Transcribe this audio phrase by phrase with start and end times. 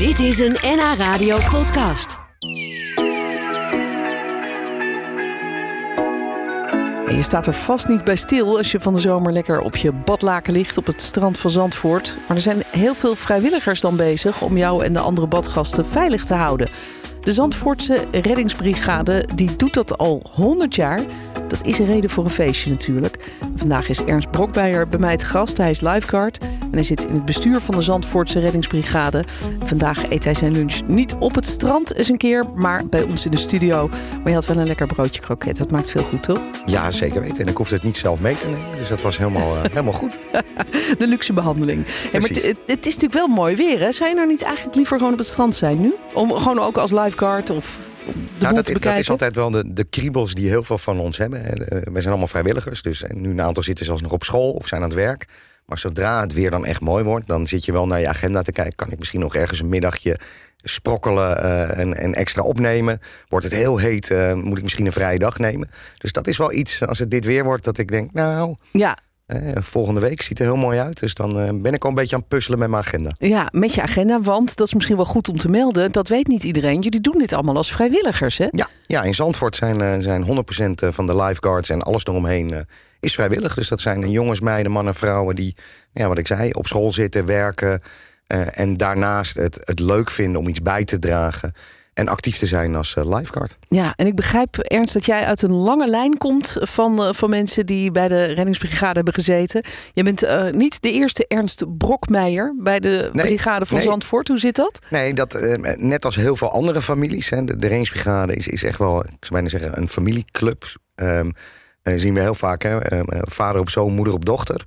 [0.00, 2.18] Dit is een NH Radio podcast.
[7.06, 9.92] Je staat er vast niet bij stil als je van de zomer lekker op je
[9.92, 12.16] badlaken ligt op het strand van Zandvoort.
[12.28, 16.24] Maar er zijn heel veel vrijwilligers dan bezig om jou en de andere badgasten veilig
[16.24, 16.68] te houden.
[17.20, 21.00] De Zandvoortse reddingsbrigade die doet dat al 100 jaar.
[21.50, 23.16] Dat is een reden voor een feestje natuurlijk.
[23.56, 25.56] Vandaag is Ernst Brokbeijer bij mij te gast.
[25.56, 29.24] Hij is lifeguard en hij zit in het bestuur van de Zandvoortse reddingsbrigade.
[29.64, 33.24] Vandaag eet hij zijn lunch niet op het strand eens een keer, maar bij ons
[33.24, 33.88] in de studio.
[33.88, 35.56] Maar je had wel een lekker broodje kroket.
[35.56, 36.40] Dat maakt veel goed, toch?
[36.64, 37.44] Ja, zeker weten.
[37.44, 38.76] En ik hoefde het niet zelf mee te nemen.
[38.76, 40.18] Dus dat was helemaal, uh, helemaal goed.
[40.98, 41.84] de luxe behandeling.
[41.86, 43.92] Hey, maar het, het, is natuurlijk wel mooi weer, hè?
[43.92, 45.94] Zou je nou niet eigenlijk liever gewoon op het strand zijn nu?
[46.14, 49.72] Om gewoon ook als lifeguard of de nou, dat, te dat, is altijd wel de,
[49.72, 51.42] de kriebels die heel veel van ons hebben.
[51.68, 52.82] We zijn allemaal vrijwilligers.
[52.82, 55.26] Dus nu een aantal zitten zelfs nog op school of zijn aan het werk.
[55.70, 58.42] Maar zodra het weer dan echt mooi wordt, dan zit je wel naar je agenda
[58.42, 58.74] te kijken.
[58.74, 60.18] Kan ik misschien nog ergens een middagje
[60.56, 63.00] sprokkelen uh, en, en, extra opnemen?
[63.28, 65.70] Wordt het heel heet, uh, moet ik misschien een vrije dag nemen?
[65.98, 68.56] Dus dat is wel iets, als het dit weer wordt, dat ik denk, nou...
[68.70, 68.98] Ja,
[69.30, 71.00] eh, volgende week ziet er heel mooi uit.
[71.00, 73.10] Dus dan uh, ben ik al een beetje aan het puzzelen met mijn agenda.
[73.18, 74.20] Ja, met je agenda.
[74.20, 75.92] Want dat is misschien wel goed om te melden.
[75.92, 76.80] Dat weet niet iedereen.
[76.80, 78.46] Jullie doen dit allemaal als vrijwilligers, hè?
[78.50, 82.66] Ja, ja in Zandvoort zijn, uh, zijn 100% van de lifeguards en alles eromheen
[83.00, 83.54] is vrijwillig.
[83.54, 85.56] Dus dat zijn jongens, meiden, mannen, vrouwen die,
[85.92, 87.80] ja, wat ik zei, op school zitten, werken.
[88.52, 91.52] en daarnaast het, het leuk vinden om iets bij te dragen
[92.00, 93.56] en actief te zijn als uh, lifeguard.
[93.68, 97.30] Ja, en ik begrijp, Ernst, dat jij uit een lange lijn komt van, uh, van
[97.30, 99.64] mensen die bij de reddingsbrigade hebben gezeten.
[99.92, 103.86] Je bent uh, niet de eerste Ernst Brokmeijer bij de nee, brigade van nee.
[103.86, 104.28] Zandvoort.
[104.28, 104.78] Hoe zit dat?
[104.90, 107.30] Nee, dat, net als heel veel andere families.
[107.30, 110.64] Hè, de, de reddingsbrigade is, is echt wel, ik zou bijna zeggen, een familieclub.
[110.94, 111.32] Um,
[111.84, 112.78] zien we heel vaak, hè,
[113.10, 114.62] vader op zoon, moeder op dochter.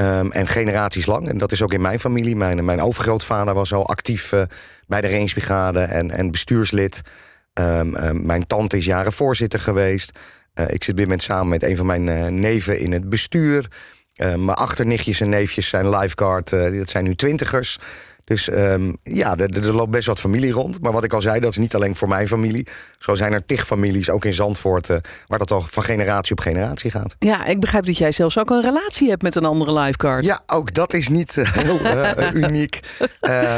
[0.00, 1.28] Um, en generaties lang.
[1.28, 2.36] En dat is ook in mijn familie.
[2.36, 4.42] Mijn, mijn overgrootvader was al actief uh,
[4.86, 7.00] bij de Rangebrigade en, en bestuurslid.
[7.54, 10.18] Um, um, mijn tante is jaren voorzitter geweest.
[10.54, 13.68] Uh, ik zit moment samen met een van mijn uh, neven in het bestuur.
[14.16, 16.50] mijn achternichtjes en neefjes zijn lifeguard.
[16.50, 17.78] dat zijn nu twintigers.
[18.28, 20.80] Dus um, ja, er, er, loopt best wat familie rond.
[20.82, 22.66] Maar wat ik al zei, dat is niet alleen voor mijn familie.
[22.98, 24.88] Zo zijn er tig families, ook in Zandvoort...
[24.88, 24.96] Uh,
[25.26, 27.16] waar dat al van generatie op generatie gaat.
[27.18, 30.24] Ja, ik begrijp dat jij zelfs ook een relatie hebt met een andere lifeguard.
[30.24, 32.80] Ja, ook dat is niet uh, heel uh, uniek.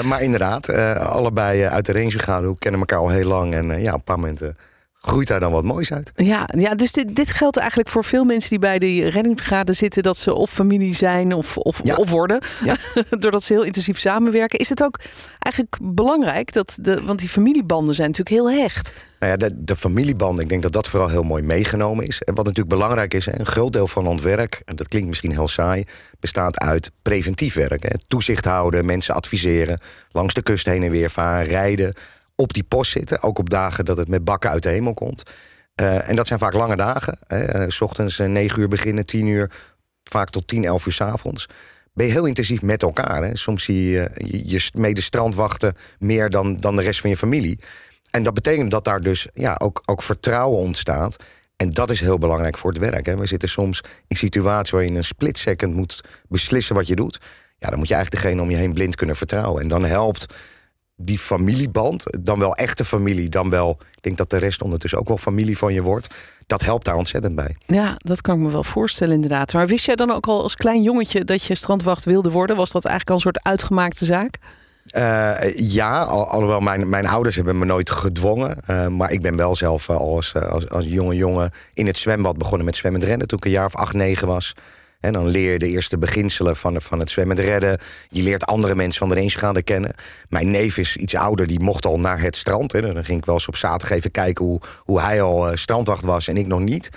[0.04, 3.54] maar inderdaad, allebei uit de rangebrigade kennen elkaar al heel lang.
[3.54, 4.56] En ja, op een paar momenten
[5.00, 6.12] groeit daar dan wat moois uit.
[6.16, 10.02] Ja, ja dus dit, dit geldt eigenlijk voor veel mensen die bij de reddingsbrigade zitten...
[10.02, 11.94] dat ze of familie zijn of, of, ja.
[11.94, 12.76] of worden, ja.
[13.18, 14.58] doordat ze heel intensief samenwerken.
[14.58, 14.98] Is het ook
[15.38, 18.92] eigenlijk belangrijk, dat de, want die familiebanden zijn natuurlijk heel hecht...
[19.18, 22.22] Nou ja, de, de familieband, ik denk dat dat vooral heel mooi meegenomen is.
[22.22, 24.62] En wat natuurlijk belangrijk is, een groot deel van ons werk...
[24.64, 25.84] en dat klinkt misschien heel saai,
[26.20, 27.82] bestaat uit preventief werk.
[27.82, 27.98] Hè.
[28.06, 29.80] Toezicht houden, mensen adviseren,
[30.12, 31.94] langs de kust heen en weer varen, rijden
[32.40, 33.22] op die post zitten.
[33.22, 35.22] Ook op dagen dat het met bakken uit de hemel komt.
[35.80, 37.18] Uh, en dat zijn vaak lange dagen.
[37.26, 37.70] Hè.
[37.70, 39.50] S ochtends 9 uur beginnen, 10 uur,
[40.04, 41.46] vaak tot 10, 11 uur s avonds.
[41.92, 43.24] Ben je heel intensief met elkaar.
[43.24, 43.36] Hè.
[43.36, 44.10] Soms zie je
[44.44, 47.58] je mede-strandwachten meer dan, dan de rest van je familie.
[48.10, 51.16] En dat betekent dat daar dus ja, ook, ook vertrouwen ontstaat.
[51.56, 53.06] En dat is heel belangrijk voor het werk.
[53.06, 53.16] Hè.
[53.16, 56.96] We zitten soms in situaties waar je in een split second moet beslissen wat je
[56.96, 57.18] doet.
[57.58, 59.62] Ja, dan moet je eigenlijk degene om je heen blind kunnen vertrouwen.
[59.62, 60.26] En dan helpt
[61.02, 63.78] die familieband, dan wel echte familie, dan wel...
[63.92, 66.14] ik denk dat de rest ondertussen ook wel familie van je wordt...
[66.46, 67.56] dat helpt daar ontzettend bij.
[67.66, 69.52] Ja, dat kan ik me wel voorstellen inderdaad.
[69.52, 72.56] Maar wist jij dan ook al als klein jongetje dat je strandwacht wilde worden?
[72.56, 74.38] Was dat eigenlijk al een soort uitgemaakte zaak?
[74.96, 78.56] Uh, ja, al, alhoewel mijn, mijn ouders hebben me nooit gedwongen.
[78.70, 82.38] Uh, maar ik ben wel zelf uh, als, als, als jonge jongen in het zwembad
[82.38, 83.26] begonnen met zwemmen rennen...
[83.26, 84.54] toen ik een jaar of acht, negen was...
[85.00, 87.78] En dan leer je de eerste beginselen van, van het zwemmen redden.
[88.08, 89.94] Je leert andere mensen van de rangebrigade kennen.
[90.28, 92.72] Mijn neef is iets ouder, die mocht al naar het strand.
[92.72, 92.80] Hè.
[92.80, 96.04] Dan ging ik wel eens op zaterdag even kijken hoe, hoe hij al uh, strandwacht
[96.04, 96.90] was en ik nog niet.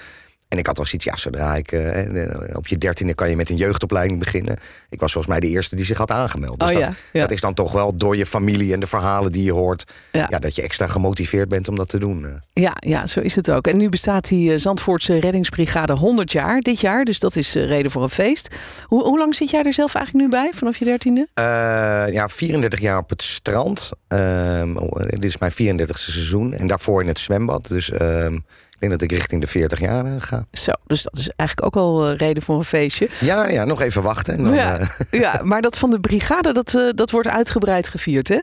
[0.53, 1.71] En ik had wel zoiets, ja, zodra ik...
[1.71, 4.57] Uh, op je dertiende kan je met een jeugdopleiding beginnen.
[4.89, 6.59] Ik was volgens mij de eerste die zich had aangemeld.
[6.59, 7.21] Dus oh, dat, ja, ja.
[7.21, 9.91] dat is dan toch wel door je familie en de verhalen die je hoort...
[10.11, 10.27] Ja.
[10.29, 12.41] ja dat je extra gemotiveerd bent om dat te doen.
[12.53, 13.67] Ja, ja, zo is het ook.
[13.67, 17.03] En nu bestaat die Zandvoortse reddingsbrigade 100 jaar dit jaar.
[17.03, 18.55] Dus dat is reden voor een feest.
[18.85, 21.27] Hoe, hoe lang zit jij er zelf eigenlijk nu bij, vanaf je dertiende?
[21.39, 21.45] Uh,
[22.13, 23.91] ja, 34 jaar op het strand.
[24.09, 24.61] Uh,
[25.07, 26.53] dit is mijn 34e seizoen.
[26.53, 27.67] En daarvoor in het zwembad.
[27.67, 27.89] Dus...
[27.89, 28.27] Uh,
[28.73, 30.45] ik denk dat ik richting de 40 jaar uh, ga.
[30.51, 33.09] Zo, dus dat is eigenlijk ook al uh, reden voor een feestje.
[33.19, 34.33] Ja, ja nog even wachten.
[34.33, 34.79] En dan, ja,
[35.11, 38.27] ja, maar dat van de brigade, dat, dat wordt uitgebreid gevierd.
[38.27, 38.39] Hè?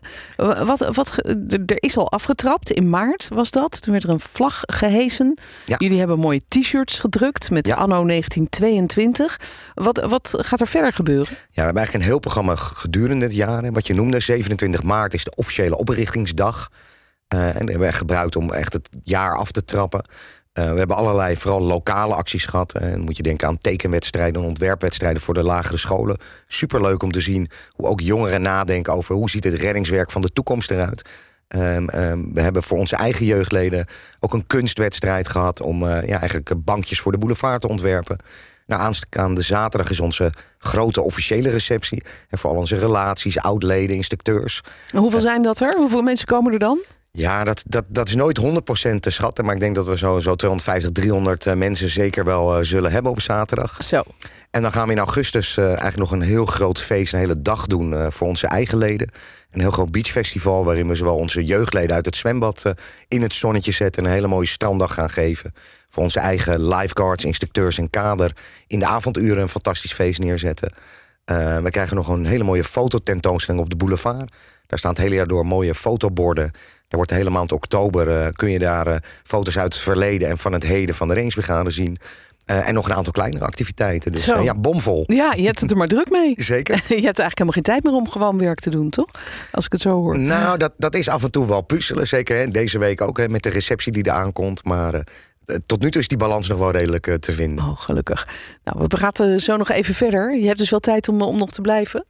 [0.65, 1.19] Wat, wat,
[1.67, 3.83] er is al afgetrapt, in maart was dat.
[3.83, 5.39] Toen werd er een vlag gehesen.
[5.67, 5.77] Ja.
[5.79, 9.41] Jullie hebben mooie t-shirts gedrukt met anno 1922.
[9.75, 11.33] Wat, wat gaat er verder gebeuren?
[11.33, 13.73] Ja, we hebben eigenlijk een heel programma gedurende het jaar.
[13.73, 16.71] Wat je noemde, 27 maart is de officiële oprichtingsdag.
[17.35, 20.05] Uh, en hebben we gebruikt om echt het jaar af te trappen.
[20.55, 22.75] Uh, we hebben allerlei, vooral lokale acties gehad.
[22.75, 26.17] En dan moet je denken aan tekenwedstrijden, ontwerpwedstrijden voor de lagere scholen.
[26.47, 30.33] Superleuk om te zien hoe ook jongeren nadenken over hoe ziet het reddingswerk van de
[30.33, 31.09] toekomst eruit.
[31.57, 33.87] Um, um, we hebben voor onze eigen jeugdleden
[34.21, 38.17] ook een kunstwedstrijd gehad om uh, ja, eigenlijk bankjes voor de boulevard te ontwerpen.
[38.67, 42.03] Nou, aanstaande zaterdag is onze grote officiële receptie.
[42.29, 44.61] En voor al onze relaties, oudleden, instructeurs.
[44.93, 45.75] hoeveel zijn dat er?
[45.77, 46.79] Hoeveel mensen komen er dan?
[47.13, 48.43] Ja, dat, dat, dat is nooit 100%
[49.01, 49.45] te schatten.
[49.45, 52.93] Maar ik denk dat we zo, zo 250, 300 uh, mensen zeker wel uh, zullen
[52.93, 53.83] hebben op zaterdag.
[53.83, 54.03] Zo.
[54.51, 57.43] En dan gaan we in augustus uh, eigenlijk nog een heel groot feest, een hele
[57.43, 59.11] dag doen uh, voor onze eigen leden.
[59.51, 62.73] Een heel groot beachfestival waarin we zowel onze jeugdleden uit het zwembad
[63.09, 64.03] in het zonnetje zetten.
[64.03, 65.55] En een hele mooie stranddag gaan geven.
[65.89, 68.37] Voor onze eigen lifeguards, instructeurs en kader.
[68.67, 70.73] In de avonduren een fantastisch feest neerzetten.
[71.63, 74.31] we krijgen nog een hele mooie fototentoonstelling op de boulevard.
[74.67, 76.51] Daar staan het hele jaar door mooie fotoborden.
[76.91, 80.29] Er wordt de hele maand oktober uh, kun je daar uh, foto's uit het verleden
[80.29, 81.97] en van het heden van de Rangebrigade zien.
[82.47, 84.13] Uh, en nog een aantal kleinere activiteiten.
[84.13, 85.05] Dus ja, bomvol.
[85.07, 86.35] Ja, je hebt het er maar druk mee.
[86.55, 86.75] Zeker.
[86.75, 89.11] je hebt eigenlijk helemaal geen tijd meer om gewoon werk te doen, toch?
[89.53, 90.19] Als ik het zo hoor.
[90.19, 92.09] Nou, dat, dat is af en toe wel puzzelen.
[92.09, 92.49] Zeker hè?
[92.49, 94.65] deze week ook hè, met de receptie die er aankomt.
[94.65, 95.05] Maar
[95.67, 97.65] tot nu toe is die balans nog wel redelijk te vinden.
[97.65, 98.29] Oh, gelukkig.
[98.65, 100.37] Nou, we praten zo nog even verder.
[100.37, 102.05] Je hebt dus wel tijd om, om nog te blijven?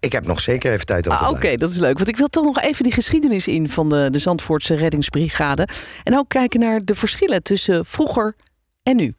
[0.00, 1.96] Ik heb nog zeker even tijd om ah, Oké, dat is leuk.
[1.96, 5.68] Want ik wil toch nog even die geschiedenis in van de, de Zandvoortse reddingsbrigade.
[6.02, 8.36] En ook kijken naar de verschillen tussen vroeger
[8.82, 9.14] en nu.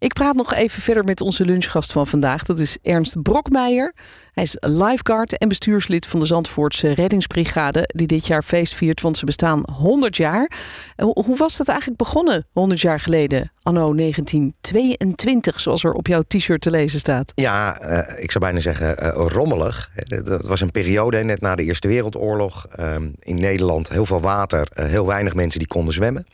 [0.00, 2.42] Ik praat nog even verder met onze lunchgast van vandaag.
[2.42, 3.94] Dat is Ernst Brokmeijer.
[4.32, 7.90] Hij is lifeguard en bestuurslid van de Zandvoortse Reddingsbrigade...
[7.94, 10.50] die dit jaar feest viert, want ze bestaan 100 jaar.
[10.96, 13.52] Hoe was dat eigenlijk begonnen 100 jaar geleden?
[13.62, 17.32] Anno 1922, zoals er op jouw t-shirt te lezen staat.
[17.34, 19.90] Ja, uh, ik zou bijna zeggen uh, rommelig.
[20.06, 22.66] Dat was een periode net na de Eerste Wereldoorlog.
[22.80, 26.26] Uh, in Nederland heel veel water, eh, heel weinig mensen die konden zwemmen.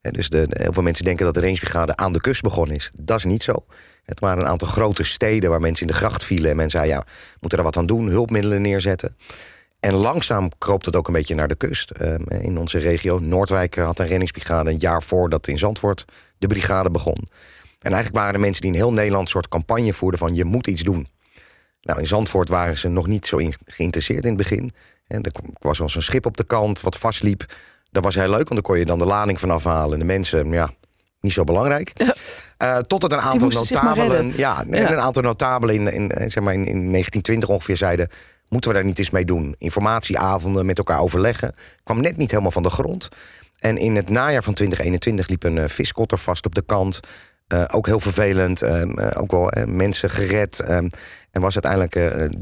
[0.00, 2.90] Dus de, heel veel mensen denken dat de rangebrigade aan de kust begonnen is.
[3.00, 3.64] Dat is niet zo.
[4.04, 6.50] Het waren een aantal grote steden waar mensen in de gracht vielen.
[6.50, 7.04] En men zei, ja,
[7.40, 9.16] moeten er wat aan doen, hulpmiddelen neerzetten.
[9.80, 11.90] En langzaam kroop het ook een beetje naar de kust.
[11.90, 14.70] Ehm, in onze regio, Noordwijk had een reddingsbrigade...
[14.70, 16.04] een jaar voordat in Zandvoort
[16.38, 17.26] de brigade begon.
[17.78, 19.24] En eigenlijk waren er mensen die in heel Nederland...
[19.24, 21.08] een soort campagne voerden van je moet iets doen.
[21.80, 24.72] Nou, in Zandvoort waren ze nog niet zo geïnteresseerd in het begin.
[25.06, 27.54] En er was wel zo'n schip op de kant wat vastliep.
[27.90, 29.92] Dat was heel leuk, want dan kon je dan de lading vanaf halen.
[29.92, 30.70] En de mensen, ja,
[31.20, 31.92] niet zo belangrijk.
[32.62, 34.32] Uh, tot het een aantal notabelen.
[34.36, 38.08] Ja, ja, een aantal notabelen in, in, eh, zeg maar in, in 1920 ongeveer zeiden.
[38.48, 39.54] Moeten we daar niet eens mee doen?
[39.58, 41.54] Informatieavonden met elkaar overleggen.
[41.82, 43.08] Kwam net niet helemaal van de grond.
[43.58, 47.00] En in het najaar van 2021 liep een uh, viskotter vast op de kant.
[47.52, 48.62] Uh, ook heel vervelend.
[48.62, 48.82] Uh,
[49.14, 50.60] ook wel mensen gered.
[50.60, 50.90] en
[51.32, 51.92] was uiteindelijk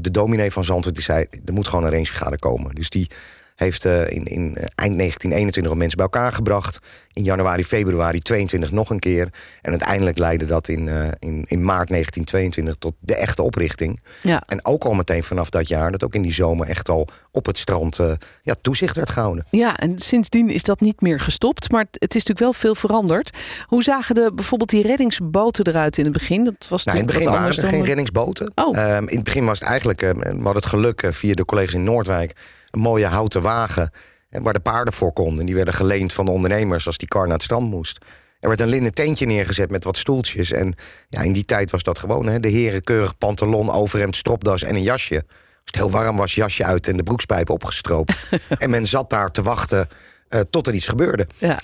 [0.03, 1.25] de dominee van Zandvoort die zei...
[1.45, 2.75] er moet gewoon een rangebrigade komen.
[2.75, 3.09] Dus die
[3.57, 6.79] heeft uh, in, in uh, eind 1921 mensen bij elkaar gebracht.
[7.13, 9.29] In januari, februari 22 nog een keer.
[9.61, 13.99] En uiteindelijk leidde dat in, uh, in, in maart 1922 tot de echte oprichting.
[14.21, 14.43] Ja.
[14.45, 17.45] En ook al meteen vanaf dat jaar, dat ook in die zomer echt al op
[17.45, 17.99] het strand
[18.41, 19.45] ja, toezicht werd gehouden.
[19.49, 21.71] Ja, en sindsdien is dat niet meer gestopt.
[21.71, 23.37] Maar het is natuurlijk wel veel veranderd.
[23.65, 26.43] Hoe zagen de, bijvoorbeeld die reddingsboten eruit in het begin?
[26.43, 28.51] Dat was nou, in het begin waren er geen reddingsboten.
[28.55, 28.95] Oh.
[28.95, 31.83] Um, in het begin was het eigenlijk, we hadden het geluk via de collega's in
[31.83, 32.35] Noordwijk
[32.77, 33.91] een mooie houten wagen
[34.29, 35.45] waar de paarden voor konden.
[35.45, 37.97] Die werden geleend van de ondernemers als die kar naar het strand moest.
[38.39, 40.51] Er werd een linnen tentje neergezet met wat stoeltjes.
[40.51, 40.75] En
[41.09, 42.27] ja, in die tijd was dat gewoon.
[42.27, 42.39] Hè?
[42.39, 45.15] De heren keurig pantalon, overhemd, stropdas en een jasje.
[45.15, 48.29] Als het heel warm was, jasje uit en de broekspijpen opgestroopt.
[48.57, 49.87] en men zat daar te wachten
[50.29, 51.27] uh, tot er iets gebeurde.
[51.37, 51.59] Ja.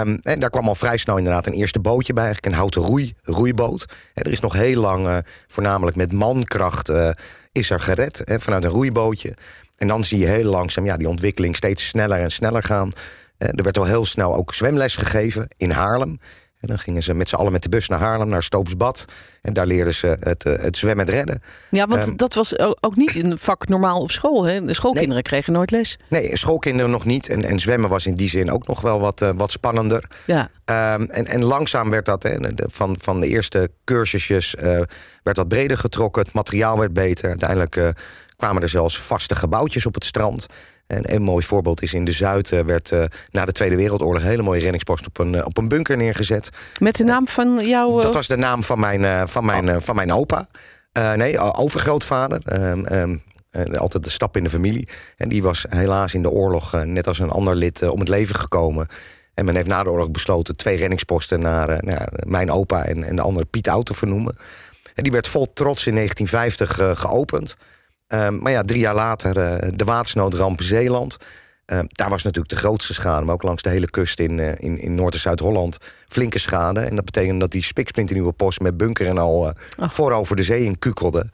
[0.00, 2.24] Um, en daar kwam al vrij snel inderdaad een eerste bootje bij.
[2.24, 3.84] Eigenlijk een houten roei, roeiboot.
[4.14, 7.10] En er is nog heel lang, uh, voornamelijk met mankracht, uh,
[7.52, 8.22] is er gered.
[8.24, 9.34] Hè, vanuit een roeibootje.
[9.76, 12.88] En dan zie je heel langzaam ja, die ontwikkeling steeds sneller en sneller gaan.
[13.38, 16.18] Uh, er werd al heel snel ook zwemles gegeven in Haarlem.
[16.60, 19.04] En dan gingen ze met z'n allen met de bus naar Haarlem, naar Stoopsbad.
[19.42, 21.42] En daar leerden ze het, uh, het zwemmen redden.
[21.70, 24.44] Ja, want um, dat was ook niet een vak normaal op school.
[24.44, 24.64] Hè?
[24.64, 25.98] De schoolkinderen nee, kregen nooit les.
[26.08, 27.28] Nee, schoolkinderen nog niet.
[27.28, 30.04] En, en zwemmen was in die zin ook nog wel wat, uh, wat spannender.
[30.26, 30.50] Ja.
[30.94, 34.62] Um, en, en langzaam werd dat, hè, van, van de eerste cursusjes, uh,
[35.22, 36.22] werd dat breder getrokken.
[36.22, 37.28] Het materiaal werd beter.
[37.28, 37.92] Uiteindelijk
[38.44, 40.46] kwamen er zelfs vaste gebouwtjes op het strand.
[40.86, 42.92] En een mooi voorbeeld is in de Zuid werd
[43.30, 46.50] na de Tweede Wereldoorlog een hele mooie reddingspost op een, op een bunker neergezet.
[46.78, 48.00] Met de naam van jouw.
[48.00, 49.76] Dat was de naam van mijn, van mijn, oh.
[49.80, 50.48] van mijn opa.
[51.16, 52.40] nee, overgrootvader.
[52.44, 53.16] Ehm, ehm,
[53.76, 54.88] altijd de stap in de familie.
[55.16, 58.34] En die was helaas in de oorlog, net als een ander lid, om het leven
[58.34, 58.86] gekomen.
[59.34, 63.16] En men heeft na de oorlog besloten twee reddingsposten naar, naar mijn opa en, en
[63.16, 64.36] de andere Piet Oud te vernoemen.
[64.94, 67.56] En die werd vol trots in 1950 uh, geopend.
[68.14, 71.16] Um, maar ja, drie jaar later uh, de watersnoodramp Zeeland.
[71.64, 74.78] Ehm, daar was natuurlijk de grootste schade, maar ook langs de hele kust in, in,
[74.78, 75.78] in Noord- en Zuid-Holland
[76.08, 76.80] flinke schade.
[76.80, 79.90] En dat betekende dat die spiksplinternieuwe post met bunker en al oh.
[79.90, 81.26] voor over de zee in kukelde.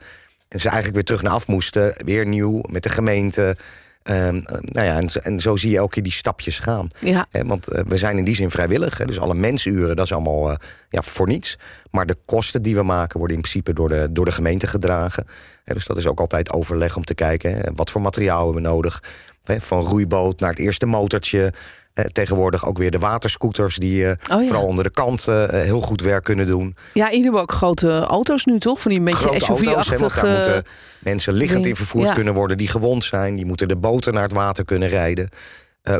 [0.47, 3.55] En ze eigenlijk weer terug naar af moesten, weer nieuw met de gemeente.
[4.03, 6.87] Um, nou ja, en, en, zo zie je elke keer die stapjes gaan.
[6.99, 7.27] Ja.
[7.45, 9.05] want uh, we zijn in die zin vrijwillig.
[9.05, 10.55] Dus alle mensuren, dat is allemaal uh,
[10.89, 11.57] ja, voor niets.
[11.91, 15.25] Maar de kosten die we maken worden in principe door de, door de gemeente gedragen.
[15.63, 17.75] Dus dat is ook altijd overleg om te kijken...
[17.75, 19.03] Wat voor materiaal hebben we nodig.
[19.43, 21.53] Van roeiboot naar het eerste motortje...
[21.93, 24.43] Eh, tegenwoordig ook weer de waterscooters die uh, oh, ja.
[24.43, 26.75] vooral onder de kant uh, heel goed werk kunnen doen.
[26.93, 28.81] Ja, jullie hebben ook grote auto's nu toch?
[28.81, 30.21] Van die beetje SUV-achtige...
[30.21, 30.63] Daar moeten
[30.99, 32.13] mensen liggend in vervoerd ja.
[32.13, 33.35] kunnen worden die gewond zijn.
[33.35, 35.29] Die moeten de boten naar het water kunnen rijden.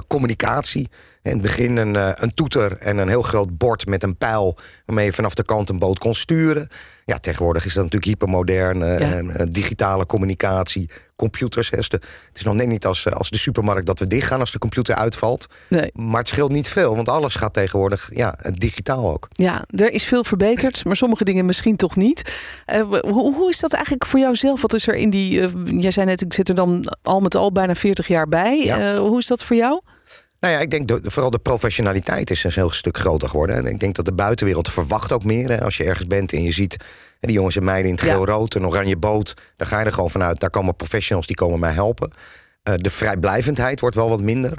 [0.07, 0.89] communicatie.
[1.23, 4.57] In het begin een, een toeter en een heel groot bord met een pijl...
[4.85, 6.67] waarmee je vanaf de kant een boot kon sturen.
[7.05, 8.79] Ja, tegenwoordig is dat natuurlijk hypermodern.
[8.79, 9.45] Ja.
[9.45, 11.69] digitale communicatie, computers.
[11.69, 11.77] Hè.
[11.77, 11.99] Het
[12.33, 15.47] is nog net niet als, als de supermarkt dat we dichtgaan als de computer uitvalt.
[15.69, 15.91] Nee.
[15.93, 19.27] Maar het scheelt niet veel, want alles gaat tegenwoordig ja, digitaal ook.
[19.31, 22.31] Ja, er is veel verbeterd, maar sommige dingen misschien toch niet.
[22.73, 24.61] Uh, hoe, hoe, is dat eigenlijk voor jou zelf?
[24.61, 25.39] Wat is er in die.
[25.39, 28.63] Uh, jij zei net, ik zit er dan al met al bijna 40 jaar bij.
[28.63, 28.93] Ja.
[28.93, 29.81] Uh, hoe is dat voor jou?
[30.41, 33.55] Nou ja, ik denk vooral de professionaliteit is een heel stuk groter geworden.
[33.55, 35.49] En ik denk dat de buitenwereld verwacht ook meer.
[35.49, 35.63] Hè.
[35.63, 36.77] Als je ergens bent en je ziet
[37.19, 39.93] hè, die jongens en meiden in het geel-rood, een oranje boot, dan ga je er
[39.93, 40.39] gewoon vanuit.
[40.39, 42.11] Daar komen professionals die komen mij helpen.
[42.63, 44.51] Uh, de vrijblijvendheid wordt wel wat minder.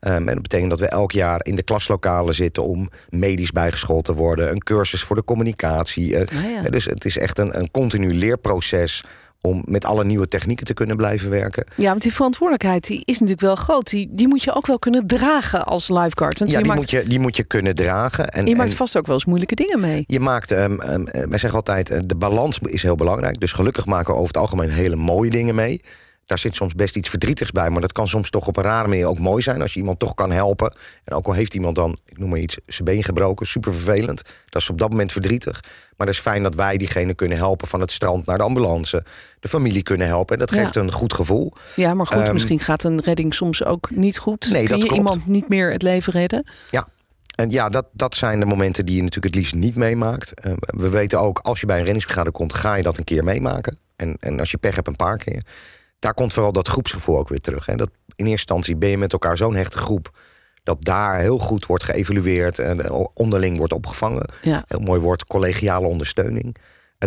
[0.00, 4.04] Um, en dat betekent dat we elk jaar in de klaslokalen zitten om medisch bijgeschoold
[4.04, 4.50] te worden.
[4.50, 6.10] Een cursus voor de communicatie.
[6.10, 6.70] Uh, oh ja.
[6.70, 9.04] Dus het is echt een, een continu leerproces
[9.46, 11.66] om met alle nieuwe technieken te kunnen blijven werken.
[11.76, 13.90] Ja, want die verantwoordelijkheid die is natuurlijk wel groot.
[13.90, 16.38] Die, die moet je ook wel kunnen dragen als lifeguard.
[16.38, 16.80] Want ja, die, maakt...
[16.80, 18.28] moet je, die moet je kunnen dragen.
[18.28, 18.76] En, je maakt en...
[18.76, 20.04] vast ook wel eens moeilijke dingen mee.
[20.06, 23.40] Je maakt, um, um, wij zeggen altijd, uh, de balans is heel belangrijk.
[23.40, 25.80] Dus gelukkig maken we over het algemeen hele mooie dingen mee.
[26.26, 28.88] Daar zit soms best iets verdrietigs bij, maar dat kan soms toch op een rare
[28.88, 30.74] manier ook mooi zijn als je iemand toch kan helpen.
[31.04, 34.22] En ook al heeft iemand dan, ik noem maar iets, zijn been gebroken, super vervelend.
[34.48, 35.62] Dat is op dat moment verdrietig.
[35.96, 39.04] Maar het is fijn dat wij diegene kunnen helpen van het strand naar de ambulance.
[39.40, 40.34] De familie kunnen helpen.
[40.34, 41.52] En dat geeft een goed gevoel.
[41.76, 44.50] Ja, maar goed, um, misschien gaat een redding soms ook niet goed.
[44.50, 44.96] Nee, Kun dat je klopt.
[44.96, 46.46] iemand niet meer het leven redden?
[46.70, 46.88] Ja,
[47.34, 50.46] en ja, dat, dat zijn de momenten die je natuurlijk het liefst niet meemaakt.
[50.46, 53.24] Uh, we weten ook, als je bij een reddingsbrigade komt, ga je dat een keer
[53.24, 53.78] meemaken.
[53.96, 55.42] En, en als je pech hebt, een paar keer.
[56.04, 57.66] Daar komt vooral dat groepsgevoel ook weer terug.
[57.66, 57.76] Hè.
[57.76, 60.18] Dat in eerste instantie ben je met elkaar zo'n hechte groep
[60.62, 64.28] dat daar heel goed wordt geëvalueerd en onderling wordt opgevangen.
[64.42, 64.64] Ja.
[64.68, 66.56] Heel mooi woord, collegiale ondersteuning.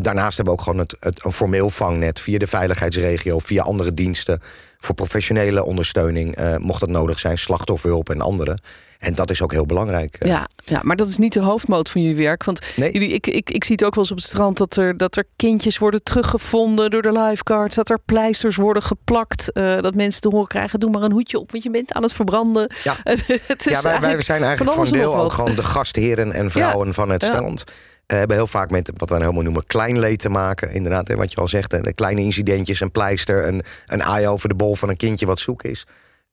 [0.01, 3.93] Daarnaast hebben we ook gewoon het, het, een formeel vangnet via de veiligheidsregio, via andere
[3.93, 4.41] diensten
[4.79, 8.57] voor professionele ondersteuning, uh, mocht dat nodig zijn, slachtofferhulp en andere.
[8.99, 10.25] En dat is ook heel belangrijk.
[10.25, 12.43] Ja, ja, maar dat is niet de hoofdmoot van jullie werk.
[12.43, 12.91] Want nee.
[12.91, 15.15] jullie, ik, ik, ik zie het ook wel eens op het strand dat er, dat
[15.17, 17.75] er kindjes worden teruggevonden door de lifeguards.
[17.75, 19.49] Dat er pleisters worden geplakt.
[19.53, 22.03] Uh, dat mensen te horen krijgen: doe maar een hoedje op, want je bent aan
[22.03, 22.71] het verbranden.
[22.83, 26.51] Ja, het ja wij, wij zijn eigenlijk voor een deel ook gewoon de gastheren en
[26.51, 26.93] vrouwen ja.
[26.93, 27.27] van het Ja.
[27.27, 27.63] strand.
[27.67, 27.73] Uh,
[28.15, 30.71] hebben heel vaak met wat we helemaal noemen klein leed te maken.
[30.71, 34.49] Inderdaad, hè, wat je al zegt, de kleine incidentjes, een pleister, een, een aai over
[34.49, 35.85] de bol van een kindje wat zoek is.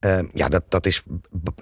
[0.05, 1.03] Uh, ja, dat, dat is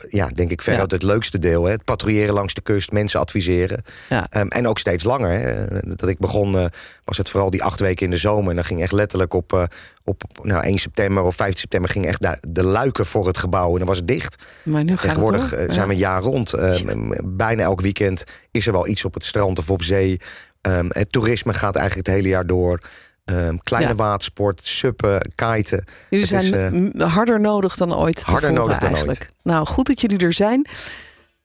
[0.10, 1.64] ja, denk ik veruit het leukste deel.
[1.66, 1.72] Hè.
[1.72, 3.84] Het patrouilleren langs de kust, mensen adviseren.
[4.10, 4.28] Ja.
[4.38, 5.32] Um, en ook steeds langer.
[5.40, 5.66] Hè.
[5.96, 6.66] Dat ik begon, uh,
[7.04, 8.50] was het vooral die acht weken in de zomer.
[8.50, 9.64] En dan ging echt letterlijk op, uh,
[10.04, 11.90] op nou, 1 september of 15 september...
[11.90, 14.44] ging echt de, de luiken voor het gebouw en dan was het dicht.
[14.64, 15.60] Maar nu gaat het Tegenwoordig door.
[15.60, 15.74] uh, Ja.
[15.74, 16.54] zijn we een jaar rond.
[16.54, 20.20] Um, bijna elk weekend is er wel iets op het strand of op zee.
[20.62, 22.80] Um, het toerisme gaat eigenlijk het hele jaar door.
[23.26, 23.96] Um, kleine Ja.
[23.96, 25.86] watersport, suppen, kiten.
[26.10, 28.22] Jullie Het is, zijn m- harder nodig dan ooit.
[28.24, 29.30] harder nodig dan eigenlijk.
[29.44, 30.68] Nou, goed dat jullie er zijn.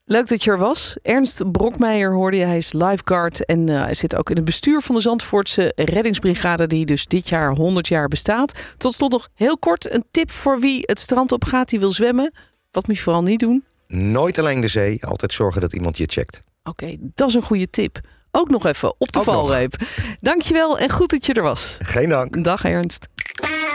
[0.05, 0.97] Leuk dat je er was.
[1.03, 2.45] Ernst Brokmeijer hoorde je.
[2.45, 6.67] Hij is lifeguard en eh, hij zit ook in het bestuur van de Zandvoortse reddingsbrigade...
[6.67, 8.75] die dus dit jaar 100 jaar bestaat.
[8.77, 11.91] Tot slot nog heel kort een tip voor wie het strand op gaat, die wil
[11.91, 12.33] zwemmen.
[12.71, 13.65] Wat moet je vooral niet doen?
[13.87, 16.41] Nooit alleen de zee, altijd zorgen dat iemand je checkt.
[16.63, 17.99] Oké, dat is een goede tip.
[18.31, 19.35] Ook nog even op de Ook nog.
[19.35, 19.75] valreep.
[20.21, 21.77] Dankjewel en goed dat je er was.
[21.83, 22.45] Geen dank.
[22.45, 23.07] Dag Ernst.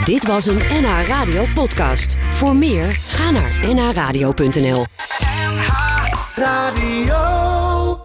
[0.06, 2.16] Dit was een NH Radio podcast.
[2.32, 4.86] Voor meer, ga naar nhradio.nl.
[6.36, 7.53] Radio.